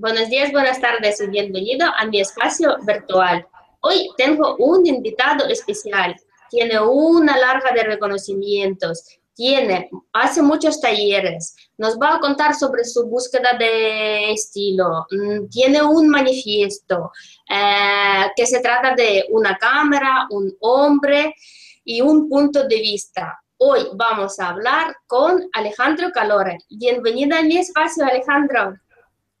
[0.00, 3.44] Buenos días, buenas tardes y bienvenido a mi espacio virtual.
[3.80, 6.14] Hoy tengo un invitado especial.
[6.48, 13.08] Tiene una larga de reconocimientos, tiene, hace muchos talleres, nos va a contar sobre su
[13.08, 17.10] búsqueda de estilo, mm, tiene un manifiesto
[17.50, 21.34] eh, que se trata de una cámara, un hombre
[21.82, 23.36] y un punto de vista.
[23.56, 26.58] Hoy vamos a hablar con Alejandro Calore.
[26.70, 28.76] Bienvenido a mi espacio, Alejandro.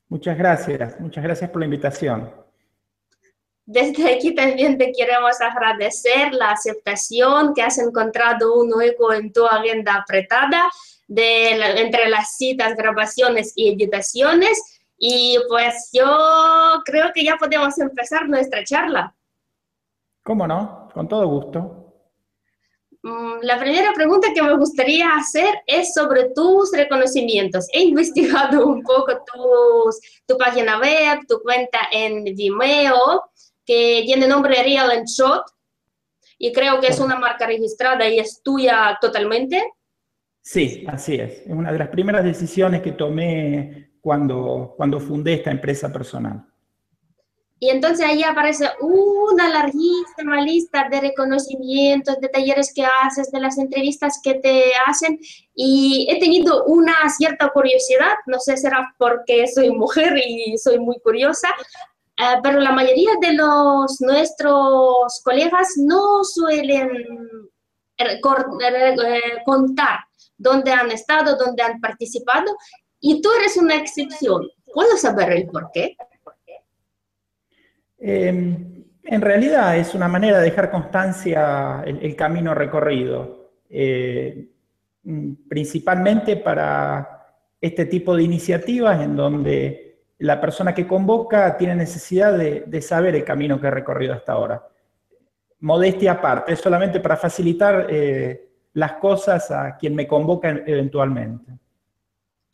[0.08, 2.32] Muchas gracias, muchas gracias por la invitación.
[3.66, 9.44] Desde aquí también te queremos agradecer la aceptación que has encontrado un hueco en tu
[9.44, 10.70] agenda apretada
[11.06, 14.80] de entre las citas, grabaciones y editaciones.
[14.96, 16.06] Y pues yo
[16.86, 19.14] creo que ya podemos empezar nuestra charla.
[20.22, 20.88] ¿Cómo no?
[20.94, 21.77] Con todo gusto.
[23.02, 27.66] Mm, la primera pregunta que me gustaría hacer es sobre tus reconocimientos.
[27.72, 33.30] He investigado un poco tus, tu página web, tu cuenta en Vimeo,
[33.64, 35.42] que tiene nombre Real and Shot,
[36.38, 39.62] y creo que es una marca registrada y es tuya totalmente.
[40.40, 41.40] Sí, así es.
[41.40, 46.46] Es una de las primeras decisiones que tomé cuando, cuando fundé esta empresa personal.
[47.60, 53.58] Y entonces ahí aparece una larguísima lista de reconocimientos, de talleres que haces, de las
[53.58, 55.18] entrevistas que te hacen.
[55.54, 61.00] Y he tenido una cierta curiosidad, no sé, será porque soy mujer y soy muy
[61.00, 61.48] curiosa,
[62.16, 66.90] eh, pero la mayoría de los nuestros colegas no suelen
[67.98, 68.20] eh,
[69.44, 69.98] contar
[70.36, 72.56] dónde han estado, dónde han participado.
[73.00, 74.48] Y tú eres una excepción.
[74.72, 75.96] ¿Puedo saber el por qué?
[77.98, 84.48] Em, en realidad es una manera de dejar constancia el, camino recorrido, eh,
[85.02, 87.26] mm, principalmente para
[87.60, 89.88] este tipo de iniciativas en donde
[90.18, 94.62] la persona que convoca tiene necesidad de, saber el camino que ha recorrido hasta ahora.
[95.60, 101.52] Modestia aparte, es solamente para facilitar eh, las cosas a quien me convoca eventualmente.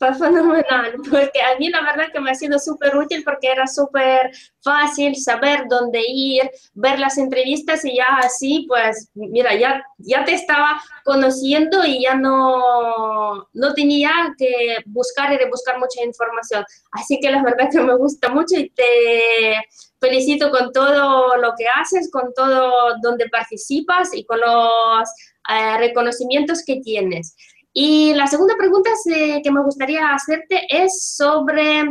[0.05, 3.65] Fue fenomenal, porque a mí la verdad que me ha sido súper útil porque era
[3.65, 10.23] súper fácil saber dónde ir, ver las entrevistas y ya así, pues, mira, ya, ya
[10.23, 16.63] te estaba conociendo y ya no, no tenía que buscar y rebuscar mucha información.
[16.91, 19.63] Así que la verdad que me gusta mucho y te
[19.99, 25.09] felicito con todo lo que haces, con todo donde participas y con los
[25.49, 27.35] eh, reconocimientos que tienes.
[27.77, 31.83] Y la segunda pregunta eh, que me gustaría hacerte es sobre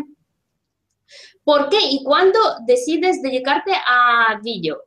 [1.44, 4.78] por qué y cuándo decides dedicarte a vídeo.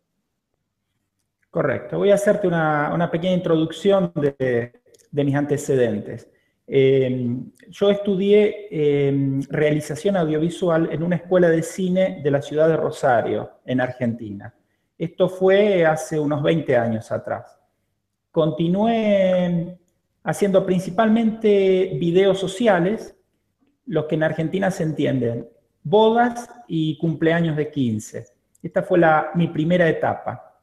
[1.51, 1.99] Correcto.
[1.99, 4.71] Voy a hacerte una, pequeña introducción de,
[5.11, 6.31] mis antecedentes.
[6.65, 12.75] Em, yo estudié em, realización audiovisual en una escuela de cine de la ciudad de
[12.75, 14.51] Rosario, en Argentina.
[14.97, 17.55] Esto fue hace unos 20 años atrás.
[18.31, 19.77] Continué
[20.27, 23.15] haciendo principalmente videos sociales,
[23.85, 25.47] los que en Argentina se entienden,
[25.83, 28.25] bodas y cumpleaños de 15.
[28.61, 30.59] Esta fue la, mi primera etapa.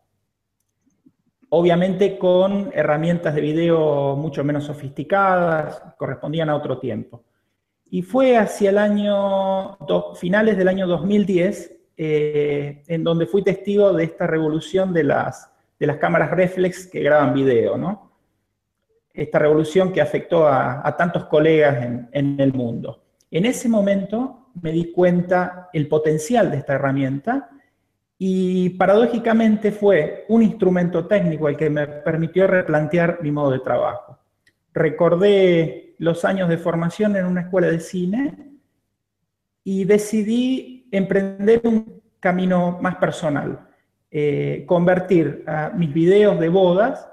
[1.48, 7.25] Obviamente con herramientas de video mucho menos sofisticadas, correspondían a otro tiempo.
[7.88, 9.78] Y fue hacia el año,
[10.16, 15.86] finales del año 2010, eh, en donde fui testigo de esta revolución de las, de
[15.86, 18.13] las cámaras reflex que graban video, ¿no?
[19.14, 23.04] Esta revolución que afectó a, tantos colegas en, el mundo.
[23.30, 27.48] En ese momento me di cuenta el potencial de esta herramienta
[28.19, 34.19] y paradójicamente fue un instrumento técnico el que me permitió replantear mi modo de trabajo.
[34.72, 38.50] Recordé los años de formación en una escuela de cine
[39.62, 43.69] y decidí emprender un camino más personal,
[44.10, 45.44] eh, convertir
[45.76, 47.08] mis videos de bodas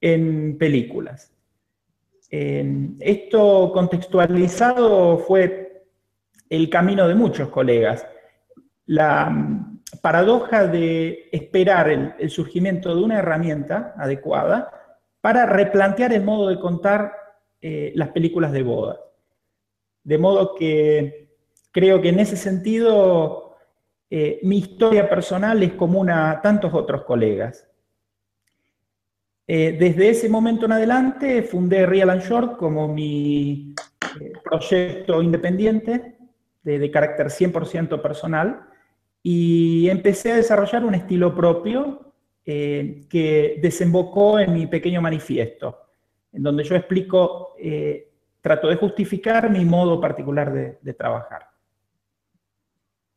[0.00, 1.32] en películas.
[2.30, 5.68] esto contextualizado fue
[6.48, 8.06] el camino de muchos colegas.
[8.86, 11.88] La mm, paradoja de esperar
[12.18, 14.70] el, surgimiento de una herramienta adecuada
[15.20, 17.12] para replantear el modo de contar
[17.60, 19.00] eh, las películas de boda.
[20.04, 21.28] De modo que
[21.70, 23.56] creo que en ese sentido
[24.10, 27.68] eh, mi historia personal es común a tantos otros colegas.
[29.50, 33.74] Eh, desde ese momento en adelante fundé Real and Short como mi
[34.20, 36.18] eh, proyecto independiente
[36.62, 38.66] de, carácter 100% personal
[39.22, 42.12] y empecé a desarrollar un estilo propio
[42.44, 45.78] eh, que desembocó en mi pequeño manifiesto,
[46.30, 47.54] en donde yo explico,
[48.42, 51.48] trato de justificar mi modo particular de trabajar.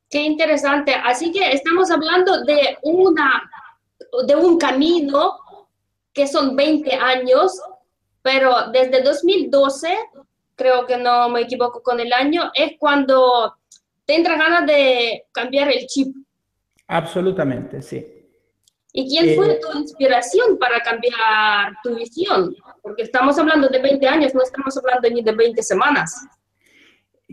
[0.09, 0.93] Qué interesante.
[0.93, 3.49] Así que estamos hablando de, una,
[4.27, 5.40] de un camino
[6.13, 7.59] que son 20 años,
[8.21, 9.97] pero desde 2012,
[10.55, 13.55] creo que no me equivoco con el año, es cuando
[14.05, 16.15] tendrás ganas de cambiar el chip.
[16.87, 18.05] Absolutamente, sí.
[18.93, 22.53] ¿Y quién fue eh, tu inspiración para cambiar tu visión?
[22.81, 26.27] Porque estamos hablando de 20 años, no estamos hablando ni de 20 semanas.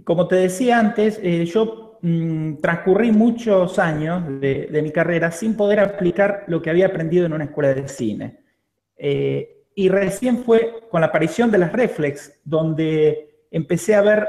[0.04, 5.80] Como te decía antes, eh, yo mm, transcurrí muchos años de, mi carrera sin poder
[5.80, 8.38] aplicar lo que había aprendido en una escuela de cine.
[8.98, 14.28] Eh, y recién fue con la aparición de las Reflex, donde empecé a ver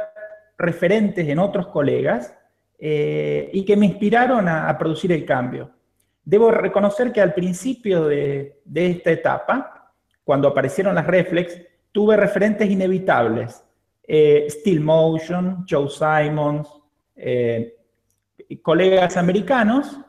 [0.57, 2.35] referentes en otros colegas
[2.81, 5.73] y que me inspiraron a producir el cambio.
[6.29, 9.91] Debo reconocer que al principio de, esta etapa,
[10.23, 11.59] cuando aparecieron las reflex,
[11.91, 13.63] tuve referentes inevitables.
[14.03, 16.69] Eh, Steel Motion, Joe Simons,
[17.15, 17.75] eh,
[18.61, 19.99] colegas americanos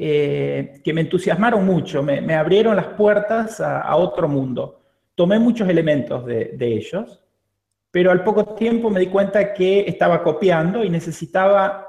[0.00, 4.80] eh, que me entusiasmaron mucho, me, abrieron las puertas a, otro mundo.
[5.16, 7.20] Tomé muchos elementos de, ellos,
[7.90, 11.84] pero al poco tiempo me di cuenta que estaba copiando y necesitaba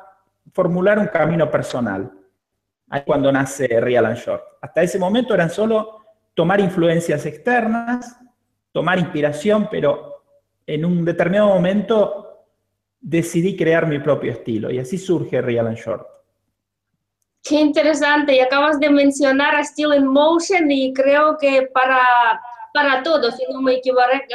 [0.51, 2.11] formular un camino personal.
[2.89, 4.41] Ahí cuando nace Real and Short.
[4.59, 6.00] Hasta ese momento eran solo
[6.33, 8.17] tomar influencias externas,
[8.71, 10.23] tomar inspiración, pero
[10.65, 12.47] en un determinado momento
[13.00, 16.08] decidí crear mi propio estilo y así surge Real and Short.
[17.44, 22.01] Qué interesante, y acabas de mencionar a Still in Motion y creo que para,
[22.74, 24.25] para todos, si no me, equivocaré,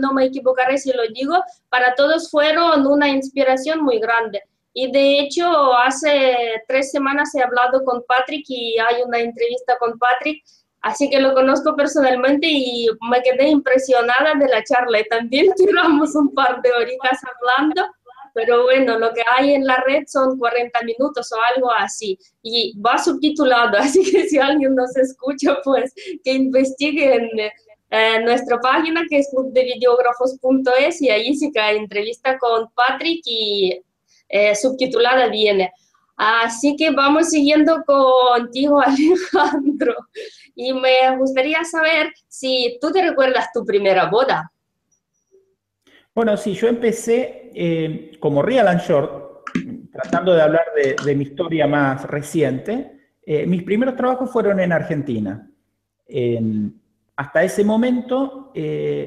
[0.00, 4.42] no me equivocaré si lo digo, para todos fueron una inspiración muy grande.
[4.72, 9.96] Y de hecho, hace tres semanas he hablado con Patrick y hay una entrevista con
[9.98, 10.44] Patrick,
[10.82, 15.00] así que lo conozco personalmente y me quedé impresionada de la charla.
[15.00, 17.86] Y también tiramos un par de horitas hablando,
[18.34, 22.18] pero bueno, lo que hay en la red son 40 minutos o algo así.
[22.42, 27.14] Y va subtitulado, así que si alguien nos escucha, pues que investigue
[27.90, 33.80] en nuestra página que es clubdevideógrafos.es y ahí sí que entrevista con Patrick y
[34.28, 35.72] eh, subtitulada viene.
[36.16, 39.94] Así que vamos siguiendo contigo, Alejandro.
[40.54, 44.50] Y me gustaría saber si tú te recuerdas tu primera boda.
[46.14, 49.48] Bueno, sí, yo empecé eh, como Real and Short,
[49.92, 50.66] tratando de hablar
[51.04, 53.16] de, mi historia más reciente.
[53.26, 55.50] Eh, mis primeros trabajos fueron en Argentina.
[57.16, 58.52] hasta ese momento,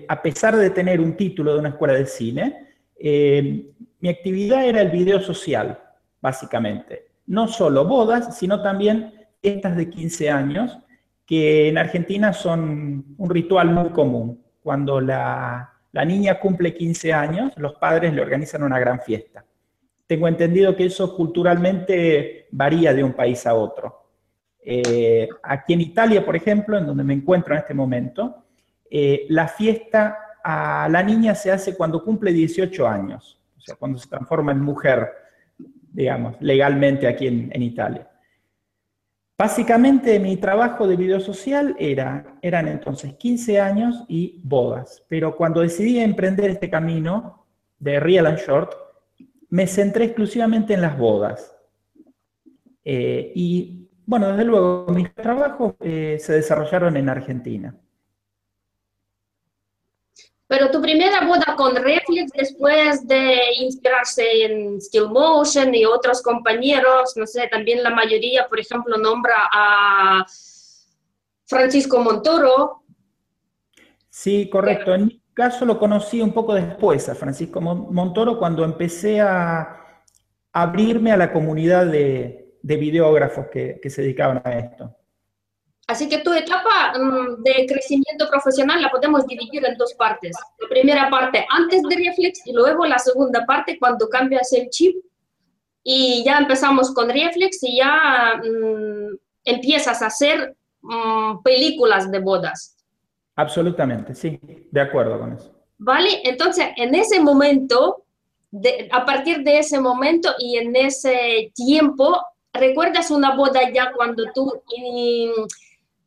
[0.07, 2.67] a pesar de tener un título de una escuela de cine,
[2.99, 5.79] mi actividad era el video social,
[6.21, 7.07] básicamente.
[7.25, 10.77] No solo bodas, sino también estas de 15 años,
[11.25, 14.41] que en Argentina son un ritual muy común.
[14.61, 19.45] Cuando la, niña cumple 15 años, los padres le organizan una gran fiesta.
[20.05, 24.05] Tengo entendido que eso culturalmente varía de un país a otro.
[24.61, 28.45] Eh, aquí en Italia, por ejemplo, en donde me encuentro en este momento,
[28.89, 33.37] eh, la fiesta a la niña se hace cuando cumple 18 años
[33.75, 35.11] cuando se transforma en mujer,
[35.91, 38.07] digamos, legalmente aquí en, Italia.
[39.37, 45.61] Básicamente mi trabajo de video social era, eran entonces 15 años y bodas, pero cuando
[45.61, 47.45] decidí emprender este camino
[47.77, 48.71] de Real and Short,
[49.49, 51.55] me centré exclusivamente en las bodas.
[52.83, 57.75] Eh, y bueno, desde luego mis trabajos eh, se desarrollaron en Argentina.
[60.47, 67.17] Pero tu primera boda con Reflex, después de inspirarse en Still Motion y otros compañeros,
[67.17, 70.25] no sé, también la mayoría, por ejemplo, nombra a
[71.45, 72.83] Francisco Montoro.
[74.09, 74.95] Sí, correcto.
[74.95, 80.03] En mi caso lo conocí un poco después a Francisco Montoro cuando empecé a
[80.53, 84.96] abrirme a la comunidad de, videógrafos que se dedicaban a esto.
[85.87, 90.35] Así que tu etapa mm, de crecimiento profesional la podemos dividir en dos partes.
[90.59, 94.97] La primera parte antes de Reflex y luego la segunda parte cuando cambias el chip
[95.83, 102.75] y ya empezamos con Reflex y ya mm, empiezas a hacer mm, películas de bodas.
[103.37, 104.37] Absolutamente, sí,
[104.69, 105.55] de acuerdo con eso.
[105.77, 108.03] Vale, entonces en ese momento,
[108.91, 114.51] a partir de ese momento y en ese tiempo, ¿recuerdas una boda ya cuando tú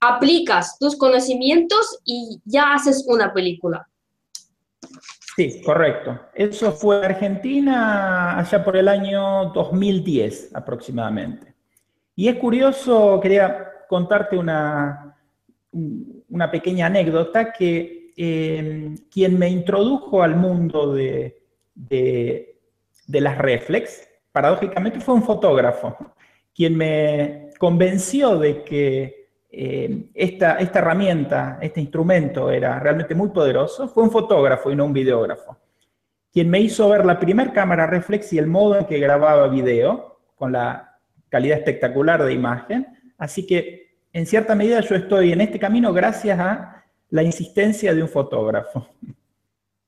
[0.00, 3.86] aplicas tus conocimientos y ya haces una película.
[5.36, 6.18] Sí, correcto.
[6.34, 11.54] Eso fue Argentina allá por el año 2010 aproximadamente.
[12.16, 15.16] Y es curioso, quería contarte una,
[15.72, 21.42] una pequeña anécdota que eh, quien me introdujo al mundo de,
[21.74, 22.56] de,
[23.06, 25.96] las reflex paradójicamente fue un fotógrafo
[26.54, 29.19] quien me convenció de que
[29.52, 34.84] eh, esta, esta herramienta, este instrumento era realmente muy poderoso, fue un fotógrafo y no
[34.84, 35.58] un videógrafo,
[36.32, 40.20] quien me hizo ver la primera cámara reflex y el modo en que grababa video,
[40.36, 42.86] con la calidad espectacular de imagen.
[43.18, 48.02] Así que, en cierta medida, yo estoy en este camino gracias a la insistencia de
[48.02, 48.88] un fotógrafo.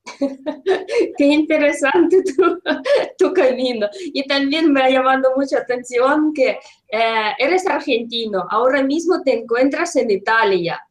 [1.17, 2.23] Qué interesante
[3.17, 3.87] tu, camino.
[4.05, 6.59] Y también me ha llamado mucha atención que
[6.91, 10.81] eh, eres argentino, ahora mismo te encuentras en Italia.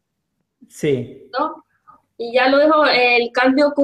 [0.69, 1.29] Sí.
[1.33, 1.65] ¿no?
[2.17, 3.75] Y ya luego el cambio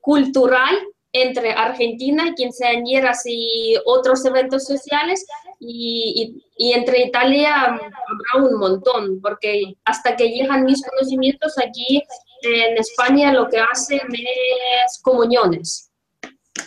[0.00, 0.76] cultural
[1.12, 5.26] entre Argentina, quinceañeras y otros eventos sociales,
[5.60, 12.02] y, y, entre Italia habrá un montón, porque hasta que llegan mis conocimientos aquí
[12.42, 15.90] en España lo que hacen es comuniones.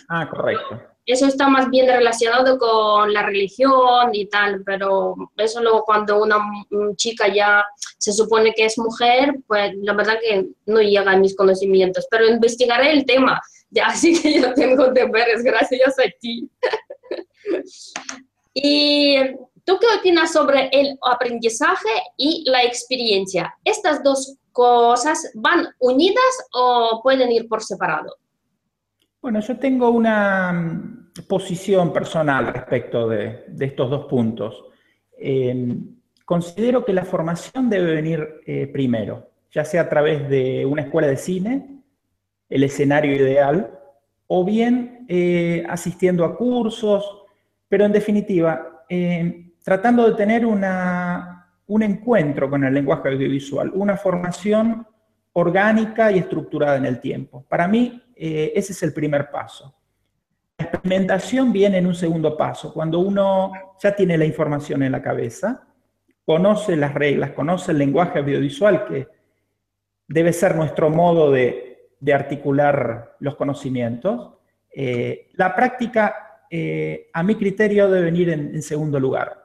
[0.08, 0.80] Ah, correcto.
[1.04, 6.38] Eso está más bien relacionado con la religión y tal, pero eso luego cuando una
[6.94, 7.64] chica ya
[7.98, 12.28] se supone que es mujer, pues la verdad que no llega a mis conocimientos, pero
[12.28, 16.48] investigaré el tema, ya así que yo tengo deberes gracias a ti.
[18.54, 19.16] y
[19.64, 23.54] ¿Tú qué opinas sobre el aprendizaje y la experiencia?
[23.64, 28.16] ¿Estas dos cosas van unidas o pueden ir por separado?
[29.20, 34.64] Bueno, yo tengo una mm, posición personal respecto de, estos dos puntos.
[35.16, 40.82] Em, considero que la formación debe venir eh, primero, ya sea a través de una
[40.82, 41.82] escuela de cine,
[42.48, 43.78] el escenario ideal,
[44.26, 47.04] o bien eh, asistiendo a cursos,
[47.68, 54.86] pero en definitiva, em, tratando de tener un encuentro con el lenguaje audiovisual, una formación
[55.32, 57.44] orgánica y estructurada en el tiempo.
[57.48, 59.74] Para mí, eh, ese es el primer paso.
[60.58, 65.02] La experimentación viene en un segundo paso, cuando uno ya tiene la información en la
[65.02, 65.66] cabeza,
[66.24, 69.08] conoce las reglas, conoce el lenguaje audiovisual, que
[70.06, 71.70] debe ser nuestro modo de,
[72.12, 74.32] articular los conocimientos.
[74.74, 79.41] Eh, la práctica, eh, a mi criterio, debe venir en segundo lugar.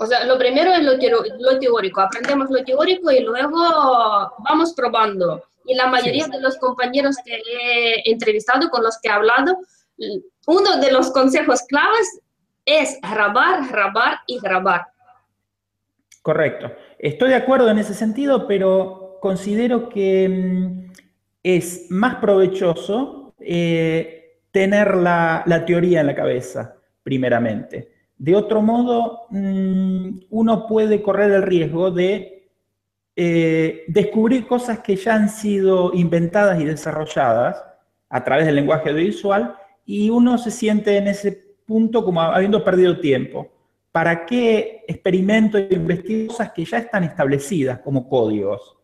[0.00, 3.58] O sea, lo primero es lo, teórico, aprendemos lo teórico y luego
[4.48, 5.42] vamos probando.
[5.66, 9.58] Y la mayoría de los compañeros que he entrevistado, con los que he hablado,
[10.46, 12.20] uno de los consejos claves
[12.64, 14.86] es grabar, grabar y grabar.
[16.22, 16.70] Correcto.
[16.98, 20.92] Estoy de acuerdo en ese sentido, pero considero que mm,
[21.42, 27.97] es más provechoso eh, tener la teoría en la cabeza, primeramente.
[28.18, 32.50] De otro modo, mm, uno puede correr el riesgo de
[33.20, 37.64] eh, descubrir cosas que ya han sido inventadas y desarrolladas
[38.08, 41.32] a través del lenguaje audiovisual y uno se siente en ese
[41.66, 43.48] punto como habiendo perdido tiempo.
[43.90, 48.77] ¿Para qué experimento e investigo cosas que ya están establecidas como códigos?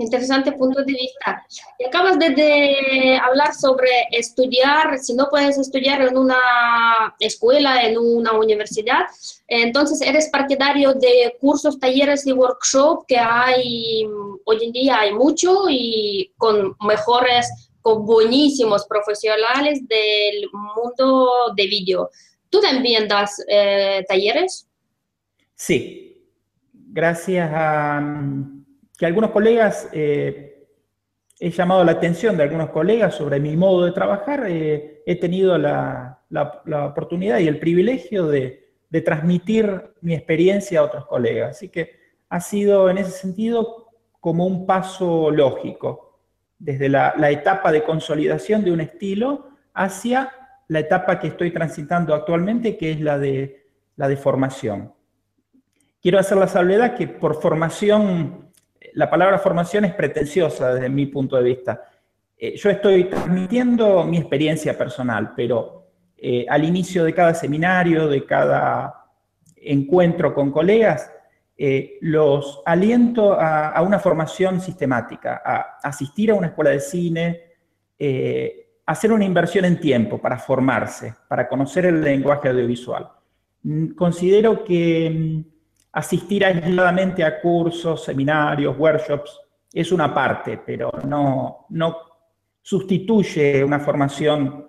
[0.00, 1.44] Interesante punto de vista.
[1.76, 6.36] Y acabas de, hablar sobre estudiar, si no puedes estudiar en una
[7.18, 9.06] escuela, en una universidad,
[9.48, 14.06] entonces eres partidario de cursos, talleres y workshops que hay,
[14.44, 17.48] hoy en día hay mucho y con mejores,
[17.82, 22.08] con buenísimos profesionales del mundo de vídeo.
[22.48, 24.68] ¿Tú también das eh, talleres?
[25.56, 26.24] Sí,
[26.72, 28.00] gracias a
[28.98, 30.66] que algunos colegas, eh,
[31.38, 35.56] he llamado la atención de algunos colegas sobre mi modo de trabajar, eh, he tenido
[35.56, 36.16] la,
[36.90, 38.66] oportunidad y el privilegio de,
[39.04, 41.56] transmitir mi experiencia a otros colegas.
[41.56, 41.92] Así que
[42.28, 43.86] ha sido en ese sentido
[44.18, 46.18] como un paso lógico,
[46.58, 50.32] desde la, etapa de consolidación de un estilo hacia
[50.66, 53.64] la etapa que estoy transitando actualmente, que es la de,
[53.94, 54.92] la de formación.
[56.02, 58.47] Quiero hacer la salvedad que por formación
[58.94, 61.82] la palabra formación es pretenciosa desde mi punto de vista.
[62.36, 68.24] Eh, yo estoy transmitiendo mi experiencia personal, pero eh, al inicio de cada seminario, de
[68.24, 69.06] cada
[69.56, 71.10] encuentro con colegas,
[71.56, 77.42] eh, los aliento a, una formación sistemática, a asistir a una escuela de cine,
[78.86, 83.10] hacer una inversión en tiempo para formarse, para conocer el lenguaje audiovisual.
[83.96, 85.57] Considero que mm,
[85.98, 89.36] asistir aisladamente a cursos, seminarios, workshops,
[89.72, 91.96] es una parte, pero no, no
[92.62, 94.68] sustituye una formación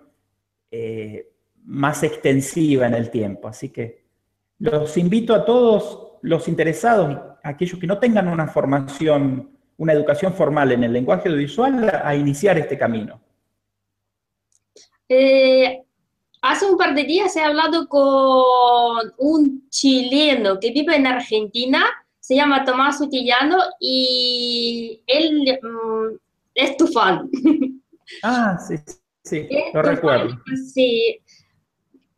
[0.71, 1.31] eh,
[1.65, 3.48] más extensiva en el tiempo.
[3.48, 4.05] Así que
[4.57, 10.71] los invito a todos los interesados, aquellos que no tengan una formación, una educación formal
[10.71, 13.21] en el lenguaje audiovisual, a iniciar este camino.
[15.07, 15.83] Eh,
[16.41, 21.84] hace un par de días he hablado con un chileno que vive en Argentina,
[22.19, 26.17] se llama Tomás Utillano y él mm,
[26.55, 27.29] es tu fan.
[28.24, 28.74] Ah, sí,
[29.24, 30.36] sí, lo recuerdo.
[30.74, 31.19] sí.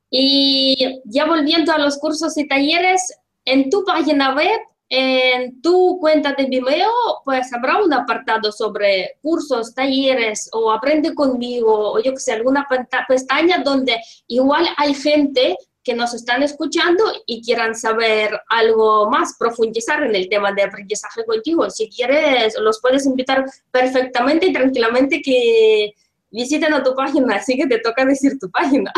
[0.10, 3.13] Y ya volviendo a los cursos y talleres,
[3.44, 4.58] en tu página web
[4.93, 6.91] en tu cuenta de Vimeo,
[7.24, 12.67] pues habrá un apartado sobre cursos, talleres o aprende conmigo o yo que sé, alguna
[13.07, 20.03] pestaña donde igual hay gente que nos están escuchando y quieran saber algo más, profundizar
[20.03, 21.69] en el tema de aprendizaje contigo.
[21.69, 25.93] Si quieres, los puedes invitar perfectamente y tranquilamente que
[26.29, 28.91] visiten a tu página, así que te toca decir tu página.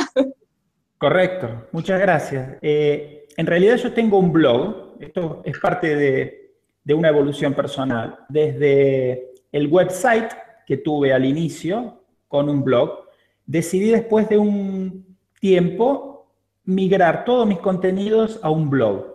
[0.98, 2.58] Correcto, muchas gracias.
[2.64, 8.20] Eh, en realidad yo tengo un blog esto es parte de, una evolución personal.
[8.30, 10.32] Desde el website
[10.66, 13.08] que tuve al inicio con un blog,
[13.46, 16.32] decidí después de un tiempo
[16.66, 19.06] migrar todos mis contenidos a un blog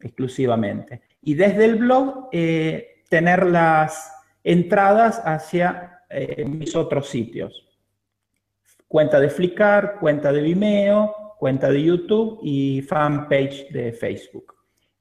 [0.00, 1.02] exclusivamente.
[1.22, 7.66] Y desde el blog eh, tener las entradas hacia eh, mis otros sitios.
[8.86, 14.53] Cuenta de Flickr, cuenta de Vimeo, cuenta de YouTube y fanpage de Facebook.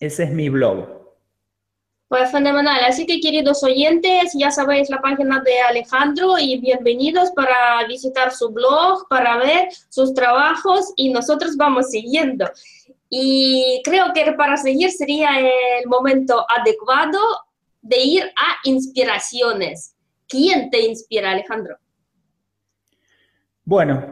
[0.00, 0.96] Ese es mi blog.
[2.08, 2.84] Pues fenomenal.
[2.86, 8.50] Así que, queridos oyentes, ya sabéis la página de Alejandro y bienvenidos para visitar su
[8.50, 12.46] blog, para ver sus trabajos y nosotros vamos siguiendo.
[13.08, 17.18] Y creo que para seguir sería el momento adecuado
[17.80, 19.94] de ir a inspiraciones.
[20.28, 21.76] ¿Quién te inspira, Alejandro?
[23.64, 24.04] Bueno,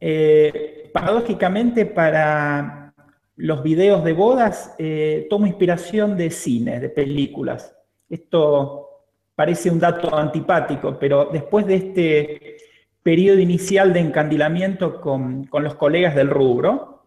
[0.00, 2.94] eh, paradójicamente para
[3.36, 7.74] los videos de bodas eh, tomo inspiración de cine, de películas.
[8.08, 8.88] Esto
[9.34, 12.56] parece un dato antipático, pero después de este
[13.02, 16.97] periodo inicial de encandilamiento con, con los colegas del rubro,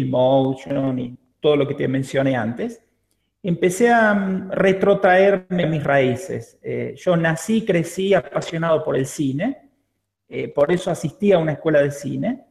[0.00, 2.82] Motion y todo lo que te mencioné antes,
[3.42, 6.58] empecé a mm, retrotraerme a mis raíces.
[6.62, 9.70] Eh, yo nací, crecí apasionado por el cine,
[10.28, 12.44] eh, por eso asistí a una escuela de cine,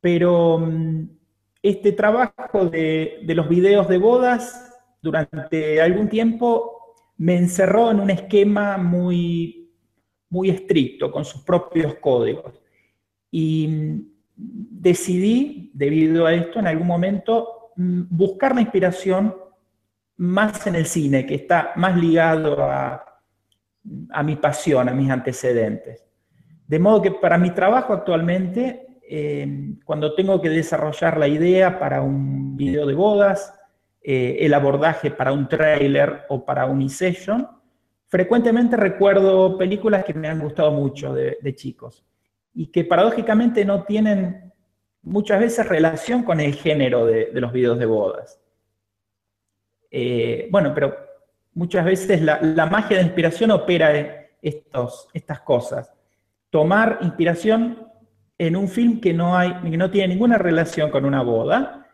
[0.00, 1.08] pero mm,
[1.62, 8.10] este trabajo de, de los videos de bodas durante algún tiempo me encerró en un
[8.10, 9.70] esquema muy,
[10.30, 12.60] muy estricto, con sus propios códigos.
[13.30, 14.09] Y mm,
[14.80, 19.34] decidí, debido a esto, en algún momento mm, buscar la inspiración
[20.16, 23.04] más en el cine, que está más ligado a,
[24.22, 26.04] mi pasión, a mis antecedentes.
[26.66, 32.02] De modo que para mi trabajo actualmente, em, cuando tengo que desarrollar la idea para
[32.02, 33.54] un video de bodas,
[34.02, 37.48] eh, el abordaje para un trailer o para un e-session,
[38.08, 42.04] frecuentemente recuerdo películas que me han gustado mucho de chicos
[42.54, 44.52] y que paradójicamente no tienen
[45.02, 48.40] muchas veces relación con el género de, los videos de bodas.
[49.90, 50.96] Eh, bueno, pero
[51.54, 55.92] muchas veces la, magia de inspiración opera estos, estas cosas.
[56.50, 57.86] Tomar inspiración
[58.38, 61.88] en un film que no, hay, que no tiene ninguna relación con una boda,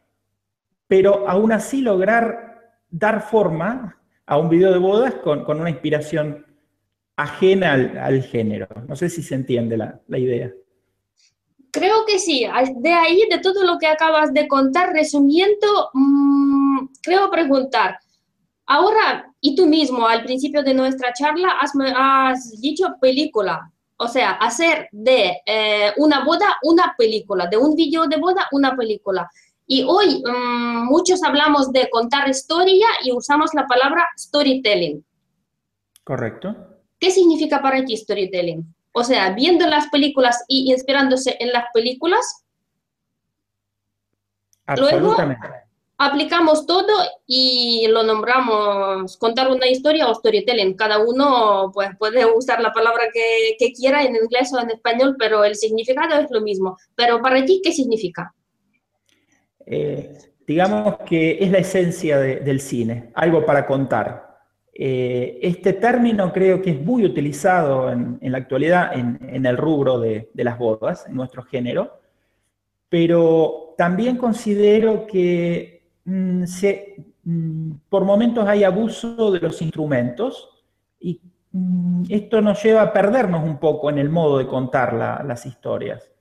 [0.86, 2.46] pero aún así lograr
[2.88, 6.45] dar forma a un video de bodas con, con una inspiración
[7.16, 8.68] ajena al, género.
[8.86, 10.52] No sé si se entiende la, idea.
[11.72, 12.46] Creo que sí.
[12.76, 17.98] De ahí, de todo lo que acabas de contar, resumiendo, mm, creo preguntar.
[18.66, 24.32] Ahora, y tú mismo al principio de nuestra charla has, has dicho película, o sea,
[24.32, 29.30] hacer de eh, una boda una película, de un video de boda una película.
[29.66, 35.04] Y hoy mm, muchos hablamos de contar historia y usamos la palabra storytelling.
[36.04, 36.75] Correcto.
[36.98, 38.64] ¿Qué significa para ti storytelling?
[38.92, 42.44] O sea, viendo las películas y inspirándose en las películas.
[44.76, 45.16] Luego
[45.98, 46.92] aplicamos todo
[47.26, 50.74] y lo nombramos contar una historia o storytelling.
[50.74, 55.44] Cada uno pues, puede usar la palabra que, quiera en inglés o en español, pero
[55.44, 56.78] el significado es lo mismo.
[56.94, 58.34] Pero para ti, ¿qué significa?
[59.66, 64.25] Eh, digamos que es la esencia del cine, algo para contar.
[64.78, 70.28] Eh, este término creo que es muy utilizado en, la actualidad en, el rubro de,
[70.34, 71.98] las bodas, en nuestro género,
[72.90, 76.44] pero también considero que mm,
[77.24, 80.62] mm, por momentos hay abuso de los instrumentos
[81.00, 84.92] y mm, esto nos lleva a perdernos un poco en el modo de contar
[85.24, 86.12] las historias.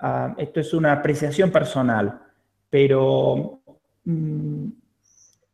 [0.00, 2.20] ah, esto es una apreciación personal,
[2.68, 3.60] pero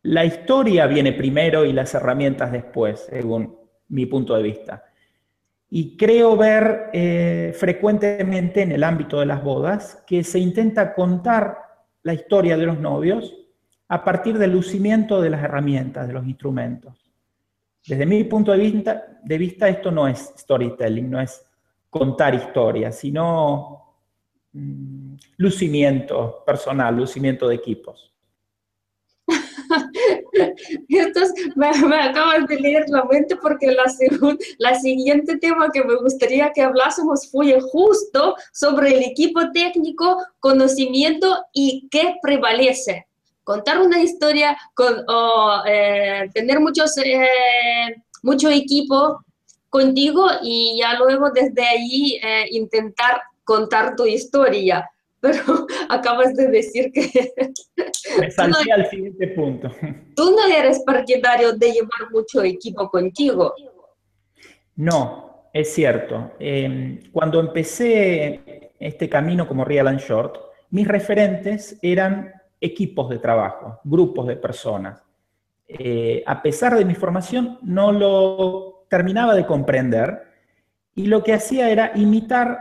[0.03, 4.83] la historia viene primero y las herramientas después, según mi punto de vista.
[5.69, 11.57] Y creo ver eh, frecuentemente en el ámbito de las bodas que se intenta contar
[12.03, 13.33] la historia de los novios
[13.87, 17.11] a partir del lucimiento de las herramientas, de los instrumentos.
[17.87, 21.45] Desde mi punto de vista, de vista esto no es storytelling, no es
[21.89, 23.97] contar historias, sino
[24.51, 28.12] mm, lucimiento personal, lucimiento de equipos.
[31.55, 33.83] me, acabas de leer la mente porque la,
[34.57, 41.45] la siguiente tema que me gustaría que hablásemos fue justo sobre el equipo técnico, conocimiento
[41.53, 43.07] y qué prevalece.
[43.43, 49.23] Contar una historia, con, o, eh, tener muchos, eh, mucho equipo
[49.69, 54.89] contigo y ya luego desde ahí eh, intentar contar tu historia
[55.23, 57.33] pero acabas de decir que...
[58.19, 59.69] Me salté al siguiente punto.
[60.13, 63.53] Tú no eres partidario de llevar mucho equipo contigo.
[64.75, 66.33] No, es cierto.
[66.39, 70.37] Em, cuando empecé este camino como Real and Short,
[70.71, 75.01] mis referentes eran equipos de trabajo, grupos de personas.
[75.69, 80.21] Eh, a pesar de mi formación, no lo terminaba de comprender
[80.95, 82.59] y lo que hacía era imitar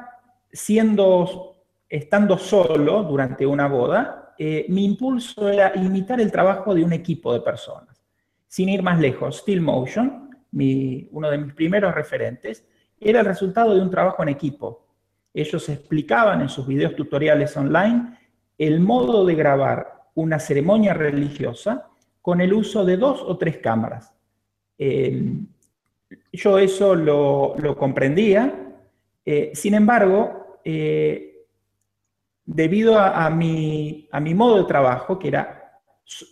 [0.53, 1.52] siendo
[1.93, 7.35] estando solo durante una boda, eh, mi impulso era imitar el trabajo de un equipo
[7.35, 8.03] de personas.
[8.49, 12.67] Sin ir más lejos, Steel Motion, uno de mis primeros referentes,
[12.99, 14.87] era el resultado de un trabajo en equipo.
[15.35, 18.19] Ellos explicaban en sus videos tutoriales online
[18.57, 21.91] el modo de grabar una ceremonia religiosa
[22.23, 24.15] con el uso de dos o tres cámaras.
[24.79, 25.47] Em,
[26.33, 28.73] yo eso lo, comprendía,
[29.27, 31.32] eh, sin embargo, eh,
[32.45, 35.81] debido a, mi, a mi modo de trabajo, que era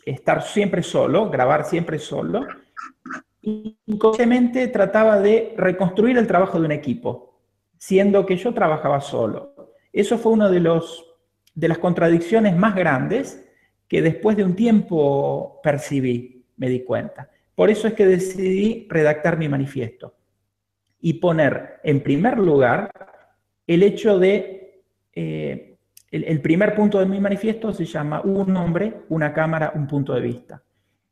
[0.05, 2.47] estar siempre solo, grabar siempre solo,
[3.43, 7.41] inconscientemente trataba de reconstruir el trabajo de un equipo,
[7.79, 9.73] siendo que yo trabajaba solo.
[9.93, 11.07] Eso fue una de, los,
[11.55, 13.47] de las contradicciones más grandes
[13.89, 17.31] que después de un tiempo percibí, me di cuenta.
[17.55, 20.15] Por eso es que decidí redactar mi manifiesto
[21.01, 22.91] y poner en primer lugar
[23.67, 25.70] el hecho de eh,
[26.11, 30.21] el, primer punto de mi manifiesto se llama un hombre, una cámara, un punto de
[30.21, 30.63] vista.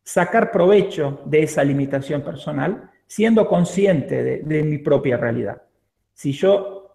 [0.03, 5.63] Sacar provecho de esa limitación personal siendo consciente de, mi propia realidad.
[6.13, 6.93] Si yo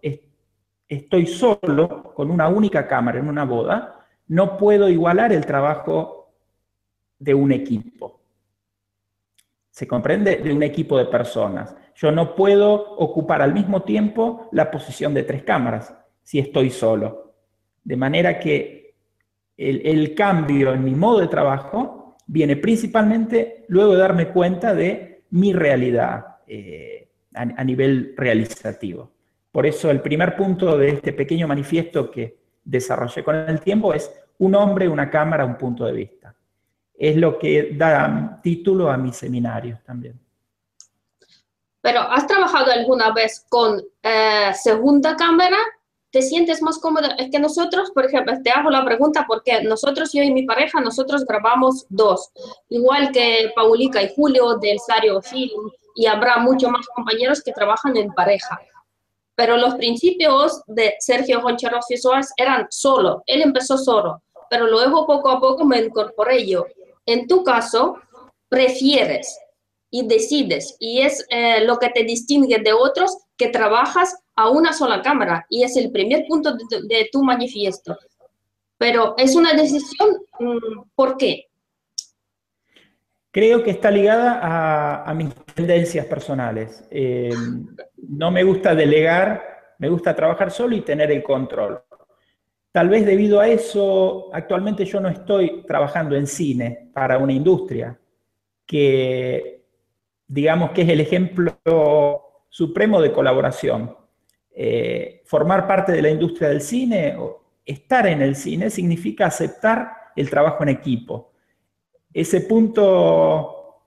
[0.86, 6.34] estoy solo con una única cámara en una boda, no puedo igualar el trabajo
[7.18, 8.20] de un equipo.
[9.70, 10.36] ¿Se comprende?
[10.36, 11.74] De un equipo de personas.
[11.96, 17.23] Yo no puedo ocupar al mismo tiempo la posición de tres cámaras si estoy solo.
[17.84, 18.94] De manera que
[19.56, 25.52] el, cambio en mi modo de trabajo viene principalmente luego de darme cuenta de mi
[25.52, 29.10] realidad eh, a, nivel realizativo.
[29.52, 34.10] Por eso el primer punto de este pequeño manifiesto que desarrollé con el tiempo es
[34.38, 36.34] un hombre, una cámara, un punto de vista.
[36.96, 40.18] Es lo que da título a mis seminarios también.
[41.80, 45.58] Pero ¿has trabajado alguna vez con eh, segunda cámara
[46.14, 47.08] te sientes más cómodo.
[47.18, 50.80] Es que nosotros, por ejemplo, te hago la pregunta porque nosotros, yo y mi pareja,
[50.80, 52.30] nosotros grabamos dos,
[52.68, 57.96] igual que Paulica y Julio del Sario Film, y habrá muchos más compañeros que trabajan
[57.96, 58.60] en pareja.
[59.34, 65.30] Pero los principios de Sergio Goncharos Visuals eran solo, él empezó solo, pero luego poco
[65.30, 66.64] a poco me incorporé yo.
[67.06, 67.96] En tu caso,
[68.48, 69.36] prefieres
[69.90, 74.72] y decides, y es eh, lo que te distingue de otros que trabajas a una
[74.72, 77.96] sola cámara y es el primer punto de, tu manifiesto.
[78.76, 81.46] Pero es una decisión, mm, ¿por qué?
[83.30, 86.84] Creo que está ligada a, mis tendencias personales.
[86.90, 87.34] Eh,
[87.96, 91.82] no me gusta delegar, me gusta trabajar solo y tener el control.
[92.70, 97.98] Tal vez debido a eso, actualmente yo no estoy trabajando en cine para una industria
[98.66, 99.64] que,
[100.26, 101.56] digamos que es el ejemplo
[102.48, 103.96] supremo de colaboración.
[104.56, 109.90] Eh, formar parte de la industria del cine o estar en el cine significa aceptar
[110.14, 111.32] el trabajo en equipo.
[112.12, 113.80] Ese punto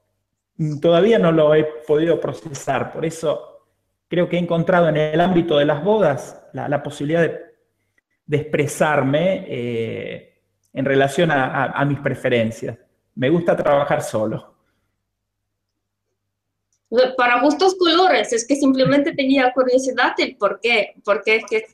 [0.82, 3.62] todavía no lo he podido procesar, por eso
[4.10, 10.42] creo que he encontrado en el ámbito de las bodas la, posibilidad de, expresarme eh,
[10.74, 12.78] en relación a mis preferencias.
[13.16, 14.57] Me gusta trabajar solo.
[17.18, 21.66] Para gustos colores, es que simplemente tenía curiosidad del por qué, porque es que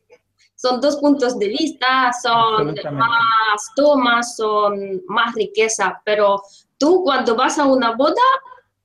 [0.56, 6.42] son dos puntos de vista, son más tomas, son más riqueza, pero
[6.78, 8.22] tú cuando vas a una boda,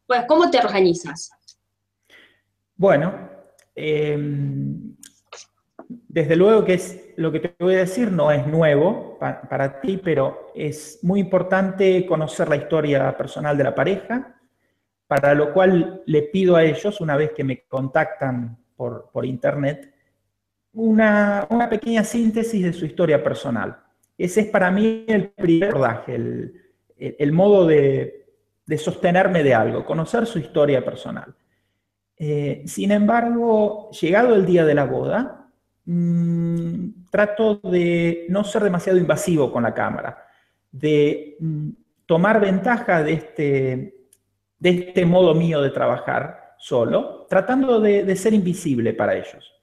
[0.06, 1.30] pues ¿cómo te organizas?
[2.76, 3.14] Bueno,
[3.74, 4.96] em,
[5.88, 10.00] desde luego que es lo que te voy a decir no es nuevo para ti,
[10.02, 14.37] pero es muy importante conocer la historia personal de la pareja,
[15.08, 19.92] para lo cual le pido a ellos, una vez que me contactan por, internet,
[20.74, 23.80] una, pequeña síntesis de su historia personal.
[24.16, 28.26] Ese es para mí el primer rodaje, el, modo de,
[28.76, 31.34] sostenerme de algo, conocer su historia personal.
[32.16, 35.50] Eh, sin embargo, llegado el día de la boda,
[35.86, 40.26] mm, trato de no ser demasiado invasivo con la cámara,
[40.70, 41.68] de mm,
[42.04, 43.97] tomar ventaja de este,
[44.58, 49.54] de este modo mío de trabajar solo, tratando de, ser invisible para ellos.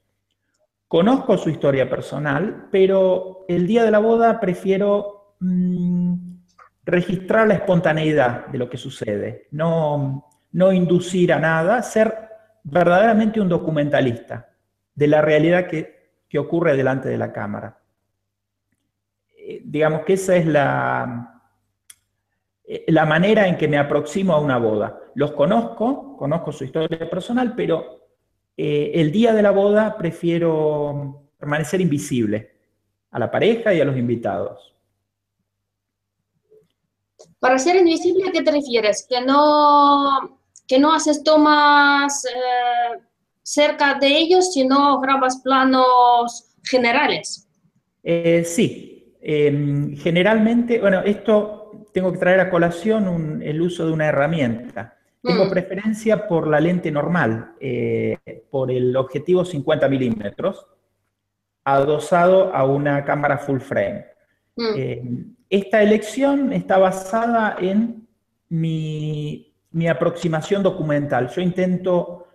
[0.87, 6.15] Conozco su historia personal, pero el día de la boda prefiero mm,
[6.85, 12.29] registrar la espontaneidad de lo que sucede, no, no inducir a nada, ser
[12.63, 14.49] verdaderamente un documentalista
[14.93, 15.95] de la realidad que,
[16.37, 17.79] ocurre delante de la cámara.
[19.37, 21.34] Eh, digamos que esa es la,
[22.87, 24.99] la manera en que me aproximo a una boda.
[25.13, 28.05] Los conozco, conozco su historia personal, pero
[28.57, 32.51] eh, el día de la boda prefiero permanecer invisible
[33.11, 34.73] a la pareja y a los invitados.
[37.39, 39.05] Para ser invisible, ¿a qué te refieres?
[39.07, 42.99] ¿Que no, que no haces tomas eh,
[43.43, 47.41] cerca de ellos, sino grabas planos generales?
[48.43, 51.64] sí, em, generalmente, bueno, esto
[51.95, 54.97] tengo que traer a colación el uso de una herramienta.
[55.23, 55.49] Tengo mm.
[55.49, 58.17] preferencia por la lente normal, eh,
[58.51, 60.67] por el objetivo 50 milímetros,
[61.63, 64.07] adosado a una cámara full frame.
[64.57, 64.73] Mm.
[64.75, 65.03] Eh,
[65.49, 68.05] esta elección está basada en
[68.49, 71.29] mi, mi aproximación documental.
[71.29, 72.27] Yo intento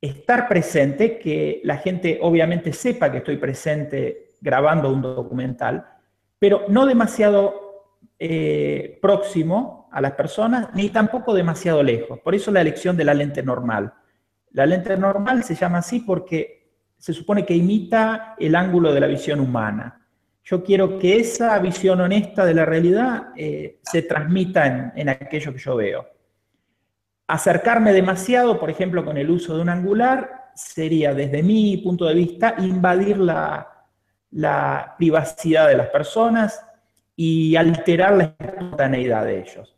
[0.00, 5.86] estar presente, que la gente obviamente sepa que estoy presente grabando un documental,
[6.40, 7.61] pero no demasiado
[8.24, 12.20] eh, próximo a las personas, ni tampoco demasiado lejos.
[12.20, 13.94] Por eso la elección de la lente normal.
[14.52, 19.08] La lente normal se llama así porque se supone que imita el ángulo de la
[19.08, 20.06] visión humana.
[20.44, 25.58] Yo quiero que esa visión honesta de la realidad eh, se transmita en, aquello que
[25.58, 26.06] yo veo.
[27.26, 32.14] Acercarme demasiado, por ejemplo, con el uso de un angular, sería, desde mi punto de
[32.14, 33.88] vista, invadir la,
[34.30, 36.64] la privacidad de las personas,
[37.16, 39.76] y alterar la espontaneidad de ellos.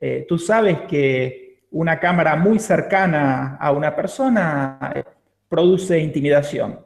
[0.00, 5.04] Eh, tú sabes que una cámara muy cercana a una persona eh,
[5.48, 6.80] produce intimidación,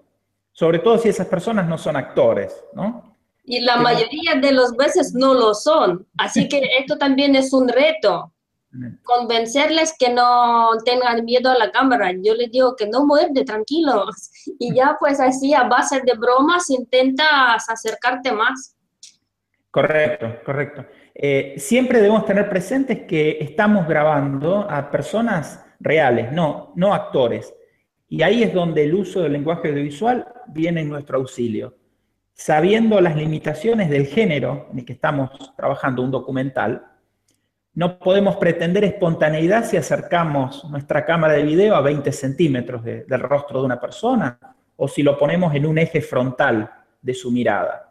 [0.52, 3.16] sobre todo si esas personas no son actores, ¿no?
[3.44, 7.66] Y la mayoría de las veces no lo son, así que esto también es un
[7.66, 8.32] reto,
[9.02, 12.12] convencerles que no tengan miedo a la cámara.
[12.12, 14.30] Yo les digo que no muerde, tranquilos.
[14.58, 18.76] Y ya pues así a base de bromas intentas acercarte más.
[19.80, 20.86] Correcto, correcto.
[21.14, 27.54] Eh, siempre debemos tener presentes que estamos grabando a personas reales, no, no actores.
[28.08, 31.76] Y ahí es donde el uso del lenguaje audiovisual viene en nuestro auxilio.
[32.32, 36.84] Sabiendo las limitaciones del género en el que estamos trabajando un documental,
[37.74, 43.60] no podemos pretender espontaneidad si acercamos nuestra cámara de video a 20 centímetros del rostro
[43.60, 44.40] de una persona
[44.74, 46.68] o si lo ponemos en un eje frontal
[47.00, 47.87] de su mirada.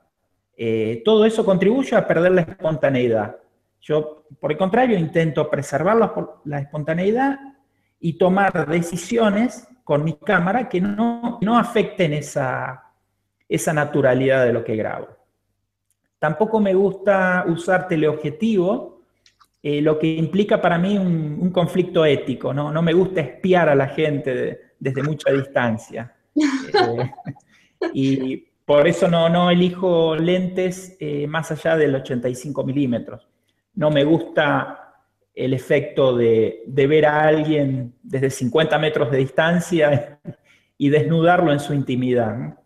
[0.59, 3.37] Eh, todo eso contribuye a perder la espontaneidad.
[3.79, 5.95] Yo, por el contrario, intento preservar
[6.43, 7.39] la, espontaneidad
[7.99, 12.83] y tomar decisiones con mi cámara que no, afecten esa,
[13.73, 15.07] naturalidad de lo que grabo.
[16.17, 19.03] Tampoco me gusta usar teleobjetivo,
[19.61, 22.81] eh, lo que implica para mí un, conflicto ético, ¿no?
[22.81, 26.13] me gusta espiar a la gente desde mucha distancia.
[27.79, 33.25] Eh, y por eso no, no elijo lentes eh, más allá del 85 milímetros.
[33.75, 34.93] No me gusta
[35.33, 40.19] el efecto de, ver a alguien desde 50 metros de distancia
[40.77, 42.57] y desnudarlo en su intimidad.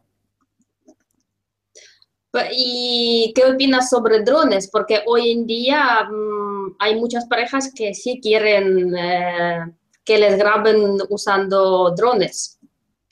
[2.51, 4.71] ¿Y qué opinas sobre drones?
[4.71, 9.71] Porque hoy en día mm, hay muchas parejas que sí quieren eh,
[10.03, 12.59] que les graben usando drones.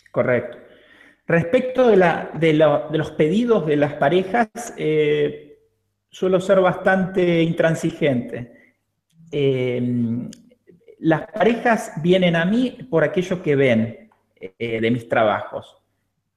[0.09, 0.68] Correcto.
[1.29, 5.59] Respecto de, los pedidos de las parejas, eh,
[6.09, 8.73] suelo ser bastante intransigente.
[9.31, 10.27] Eh,
[10.97, 15.75] las parejas vienen a mí por aquello que ven eh, de mis trabajos.